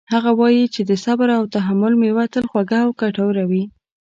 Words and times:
هغه 0.13 0.31
وایي 0.39 0.65
چې 0.73 0.81
د 0.89 0.91
صبر 1.05 1.27
او 1.37 1.43
تحمل 1.55 1.93
میوه 2.03 2.25
تل 2.33 2.43
خوږه 2.51 2.79
او 2.85 2.89
ګټوره 3.01 3.43
وي 3.49 3.63